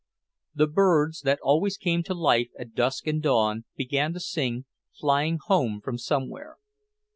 [0.55, 5.37] The birds, that always came to life at dusk and dawn, began to sing, flying
[5.37, 6.57] home from somewhere.